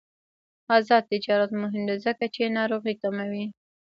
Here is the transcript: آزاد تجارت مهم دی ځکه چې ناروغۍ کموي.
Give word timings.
آزاد 0.75 1.03
تجارت 1.11 1.51
مهم 1.61 1.81
دی 1.89 1.95
ځکه 2.05 2.25
چې 2.35 2.53
ناروغۍ 2.57 2.95
کموي. 3.01 3.45